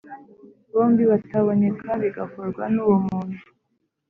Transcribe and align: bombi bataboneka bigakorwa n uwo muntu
bombi 0.73 1.03
bataboneka 1.11 1.89
bigakorwa 2.01 2.63
n 2.73 2.77
uwo 2.83 2.97
muntu 3.07 3.39